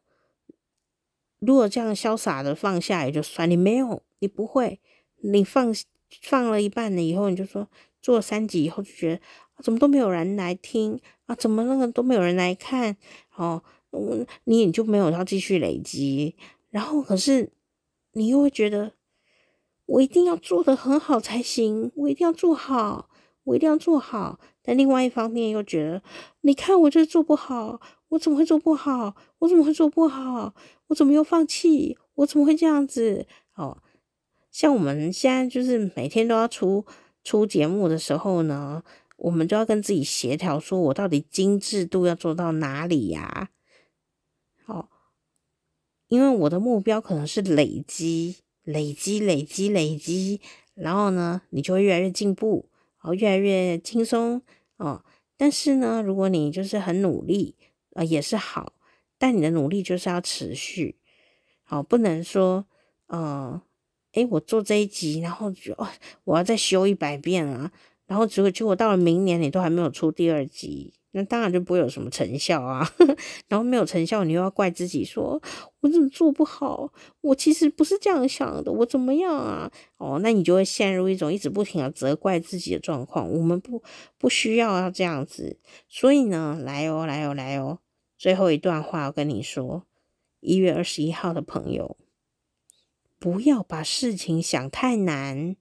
[1.39, 4.81] 如果这样潇洒的放下也就算，你没有，你不会，
[5.21, 5.73] 你放
[6.21, 7.67] 放了一半了以后，你就说
[8.01, 9.21] 做了三集以后就觉得
[9.63, 12.97] 怎么都没有人来听啊，怎么那个都没有人来看
[13.35, 13.63] 哦，
[14.43, 16.35] 你也就没有要继续累积，
[16.69, 17.51] 然后可是
[18.13, 18.93] 你又会觉得
[19.85, 23.09] 我一定要做得很好才行，我一定要做好。
[23.47, 26.03] 我一定要做好，但另外一方面又觉得，
[26.41, 27.79] 你看我这做不好，
[28.09, 29.15] 我怎么会做不好？
[29.39, 30.53] 我怎么会做不好？
[30.87, 31.97] 我怎么又放弃？
[32.15, 33.25] 我怎么会这样子？
[33.55, 33.81] 哦，
[34.57, 36.83] 像我们现在就是每天都要出
[37.23, 38.83] 出节目的时候呢，
[39.17, 43.51] 我们就要跟自己协调，说我到底精致度要做到哪里呀？
[44.65, 44.89] 哦，
[46.07, 50.41] 因为我的目标可能是累积、累积、累积、累积，
[50.73, 52.71] 然后呢，你就会越来越进步。
[52.99, 54.41] 然后越来越轻松
[54.77, 55.05] 哦，
[55.37, 57.55] 但是呢，如果你就是很努力，
[57.91, 58.73] 呃，也是好，
[59.19, 60.97] 但你的努力就是要持续，
[61.61, 62.65] 好，不能说，
[63.05, 63.61] 呃，
[64.17, 65.87] 诶，我做这一集，然后就，哦，
[66.23, 67.71] 我要再修一百遍啊，
[68.07, 70.93] 然后结果结果到了明年你都还没有出第二集。
[71.11, 72.87] 那当然就不会有什么成效啊，
[73.47, 75.41] 然后没有成效，你又要怪自己说，
[75.79, 76.91] 我怎么做不好？
[77.21, 79.71] 我其实不是这样想的，我怎么样啊？
[79.97, 83.31] 哦，那你就会陷入一种一直不停的责怪自己的状况。
[83.31, 83.81] 我们不
[84.19, 85.57] 不需要要这样子，
[85.87, 87.79] 所以呢，来哦，来哦，来哦，
[88.15, 89.85] 最后一段话我跟你说，
[90.41, 91.97] 一月二十一号的朋友，
[93.19, 95.55] 不要把事情想太难。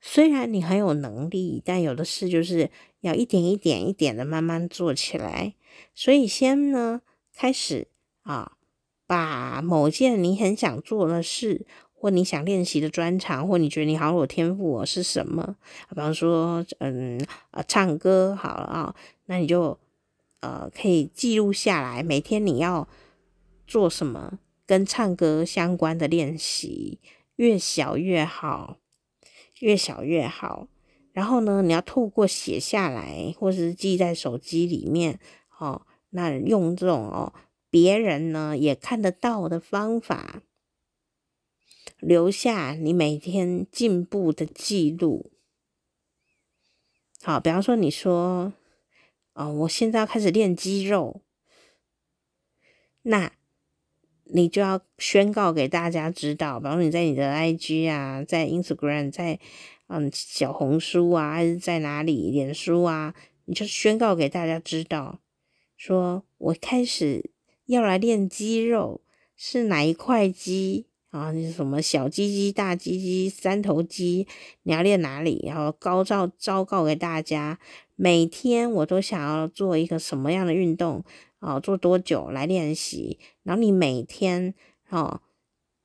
[0.00, 2.70] 虽然你很有能力，但有的事就是
[3.00, 5.54] 要一点一点一点的慢慢做起来。
[5.94, 7.00] 所以先呢，
[7.34, 7.88] 开始
[8.22, 8.52] 啊，
[9.06, 15.56] 把某件你很想做的事，或你想练习的专长，或你觉得你好有天赋是什么？
[15.88, 17.20] 比方说，嗯，
[17.50, 18.94] 啊，唱歌好了啊，
[19.26, 19.76] 那你就
[20.40, 22.86] 呃可以记录下来，每天你要
[23.66, 24.38] 做什么
[24.68, 27.00] 跟唱歌相关的练习，
[27.34, 28.78] 越小越好。
[29.60, 30.68] 越小越好，
[31.10, 35.18] 然后呢，你要透过写下来，或是记在手机里面，
[35.58, 37.34] 哦，那用这种哦，
[37.68, 40.42] 别人呢也看得到的方法，
[41.98, 45.32] 留下你每天进步的记录。
[47.22, 48.52] 好，比方说你说，
[49.32, 51.22] 哦，我现在要开始练肌肉，
[53.02, 53.37] 那。
[54.30, 59.38] 你就要宣告给大家知道，比如你在你的 IG 啊，在 Instagram，在
[59.88, 63.14] 嗯小红书啊，还是在哪里，脸书啊，
[63.46, 65.20] 你就宣告给大家知道，
[65.76, 67.30] 说我开始
[67.66, 69.00] 要来练肌肉，
[69.36, 71.32] 是哪一块肌啊？
[71.32, 74.26] 你什么小鸡鸡、大鸡鸡、三头肌，
[74.64, 75.42] 你要练哪里？
[75.46, 77.58] 然后高照昭告给大家，
[78.00, 81.04] 每天我都想要做一个什么样的运动。
[81.40, 83.18] 哦，做多久来练习？
[83.42, 84.54] 然后你每天
[84.88, 85.20] 哦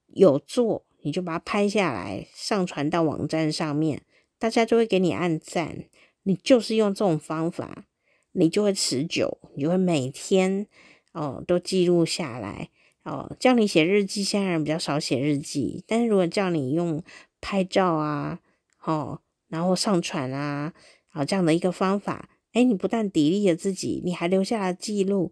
[0.07, 4.03] 有做，你就把它拍下来，上传到网站上面，
[4.38, 5.86] 大家就会给你按赞。
[6.24, 7.86] 你就是用这种方法，
[8.32, 10.68] 你就会持久，你就会每天
[11.11, 12.70] 哦都记录下来。
[13.03, 17.03] 哦，叫你写日记，现在人比较少写日记，但是如果叫你用
[17.41, 18.39] 拍照啊，
[18.84, 20.74] 哦，然后上传啊，
[21.14, 22.28] 啊这样的一个方法。
[22.51, 25.32] 诶，你不但砥砺了自己，你还留下了记录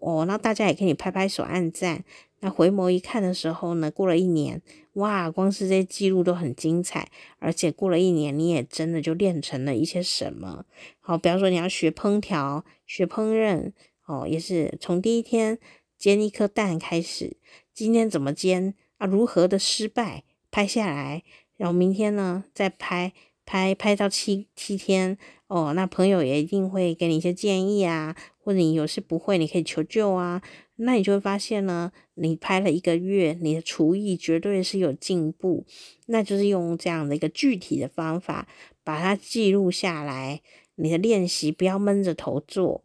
[0.00, 0.24] 哦。
[0.24, 2.02] 那大家也可以拍拍手、按赞。
[2.40, 4.62] 那回眸一看的时候呢，过了一年，
[4.94, 7.10] 哇，光是这些记录都很精彩。
[7.38, 10.64] 而且过了一年，你也真的就练成了一些什么。
[11.00, 13.72] 好，比方说你要学烹调、学烹饪，
[14.06, 15.58] 哦，也是从第一天
[15.98, 17.36] 煎一颗蛋开始，
[17.74, 19.06] 今天怎么煎啊？
[19.06, 21.22] 如何的失败，拍下来，
[21.58, 23.12] 然后明天呢再拍。
[23.44, 25.18] 拍拍到七七天
[25.48, 30.40] 哦，那朋友也一定会给你一些建议啊，或者你有事不会，你可以求救啊。
[30.76, 35.66] 那你就会发现呢，你拍了一个月，你的厨艺绝对是有进步。
[36.06, 38.48] 那就是用这样的一个具体的方法，
[38.82, 40.40] 把它记录下来。
[40.76, 42.82] 你的练习不要闷着头做，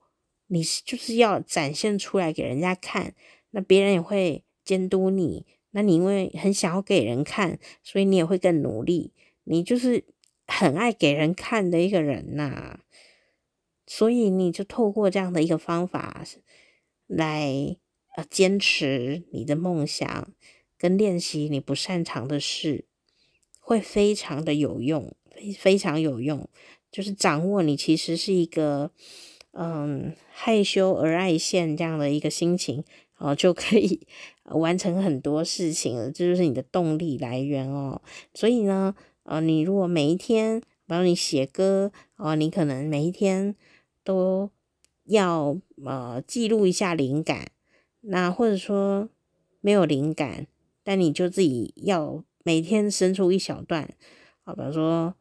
[0.47, 3.13] 你就是要展现出来给人家看，
[3.51, 5.45] 那别人也会监督你。
[5.71, 9.13] 那你因为很想要给人看，所以你也会更努力。
[9.45, 10.03] 你就是。
[10.47, 12.79] 很爱给人看的一个人呐、
[13.85, 16.25] 所以你就透过这样的一个方法
[17.05, 17.77] 来
[18.15, 20.33] 呃坚持你的梦想
[20.77, 22.85] 跟练习你不擅长的事，
[23.59, 26.49] 会非常的有用，非非常有用。
[26.89, 28.91] 就是掌握你其实是一个
[29.51, 32.83] 嗯害羞而爱现这样的一个心情
[33.17, 34.07] 哦，就可以
[34.45, 38.01] 完成很多事情了，这就是你的动力来源哦。
[38.33, 38.95] 所以呢。
[39.27, 43.55] 呃，你如果每一天，比如你写歌，哦，你可能每一天
[44.01, 44.49] 都
[45.03, 47.51] 要呃记录一下灵感，
[47.99, 49.09] 那或者说
[49.59, 50.47] 没有灵感，
[50.81, 53.93] 但你就自己要每天生出一小段，
[54.45, 55.13] 啊，比如说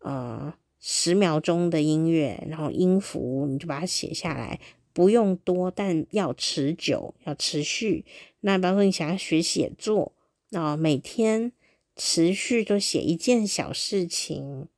[0.00, 4.60] 呃十秒钟的音乐，然后音符你就把它写下来，
[4.92, 8.04] 不用多，但要持久，要持续。
[8.40, 10.12] 那比方说你想要学写作，
[10.50, 11.52] 啊，每天。
[11.96, 14.68] 持续都写一件小事情，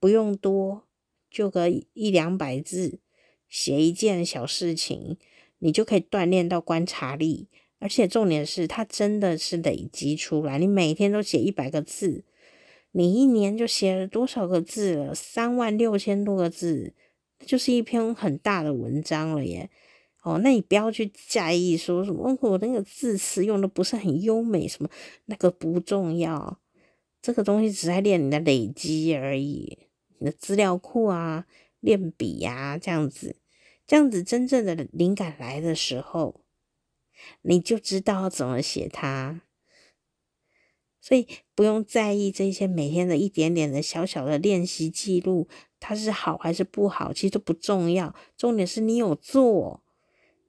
[0.00, 0.88] 不用多，
[1.30, 3.00] 就个一两百字，
[3.48, 5.18] 写一件小事情，
[5.58, 7.48] 你就可以锻炼到观察力。
[7.78, 10.58] 而且重点是，它真的是累积出来。
[10.58, 12.24] 你每天都写一百个字，
[12.92, 15.14] 你一年就写了多少个字了？
[15.14, 16.94] 三万六千多个字，
[17.44, 19.68] 就是一篇很大的文章了耶。
[20.26, 24.90] 哦，那你不要去在意说什么，我那个字词用的不是很优美，什么
[25.26, 26.58] 那个不重要，
[27.22, 29.78] 这个东西只在练你的累积而已，
[30.18, 31.46] 你的资料库啊，
[31.78, 33.36] 练笔呀，这样子，
[33.86, 36.40] 这样子真正的灵感来的时候，
[37.42, 39.42] 你就知道怎么写它，
[41.00, 45.46] 所以不用在意这些每天的一点点的小小的练习记录，
[45.78, 49.84] 它是好还是不好，其实都不重要，重点是你有做，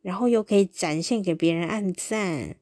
[0.02, 2.56] 然后又可以展现给别人按赞，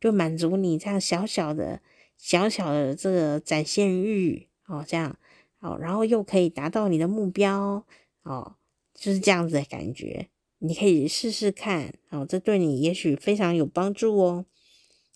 [0.00, 1.80] 就满足你这样小小的、
[2.16, 5.18] 小小的这个展现欲哦，这样
[5.60, 7.84] 哦，然后又可以达到你的目标
[8.22, 8.56] 哦，
[8.94, 14.46] 就是这样子的感觉，你可以试试看哦，这对你也许非常有帮助哦。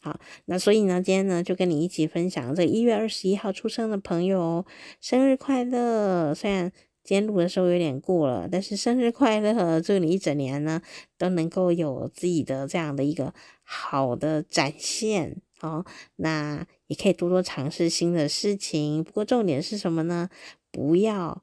[0.02, 4.64] 好，那所以呢，今天呢就跟你一起分享这一月二十一号出生的朋友，
[4.98, 6.34] 生日快乐！
[6.34, 6.72] 虽然
[7.10, 9.80] 今天录的时候有点过了，但是生日快乐！
[9.80, 10.80] 祝你一整年呢
[11.18, 13.34] 都能够有自己的这样的一个
[13.64, 15.84] 好的展现哦。
[16.14, 20.30] 那也可以多多尝试新的事情，不过重点是什么呢？
[20.70, 21.42] 不要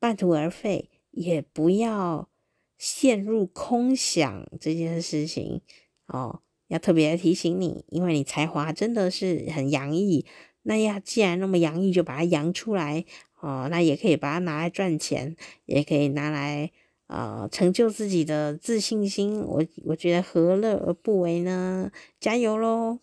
[0.00, 2.30] 半途而废，也不要
[2.78, 5.60] 陷入空想这件事情
[6.06, 6.40] 哦。
[6.68, 10.24] 要特别提醒你，因为你才华真的是很洋溢，
[10.62, 13.04] 那要既然那么洋溢，就把它扬出来
[13.44, 13.68] 哦。
[13.70, 15.36] 那也可以把它拿来赚钱，
[15.66, 16.70] 也可以拿来
[17.06, 19.40] 呃成就自己的自信心。
[19.42, 21.90] 我我觉得何乐而不为呢？
[22.18, 22.98] 加油喽！